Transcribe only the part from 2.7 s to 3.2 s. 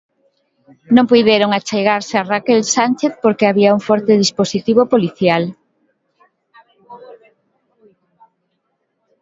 Sánchez